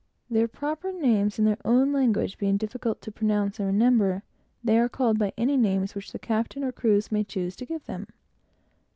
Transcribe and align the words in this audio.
Their 0.31 0.47
proper 0.47 0.91
names, 0.91 1.37
in 1.37 1.45
their 1.45 1.59
own 1.63 1.93
language, 1.93 2.39
being 2.39 2.57
difficult 2.57 3.01
to 3.03 3.11
pronounce 3.11 3.59
and 3.59 3.67
remember, 3.67 4.23
they 4.63 4.79
are 4.79 4.89
called 4.89 5.19
by 5.19 5.31
any 5.37 5.55
names 5.57 5.93
which 5.93 6.11
the 6.11 6.17
captains 6.17 6.65
or 6.65 6.71
crews 6.71 7.11
may 7.11 7.23
choose 7.23 7.55
to 7.57 7.67
give 7.67 7.85
them. 7.85 8.07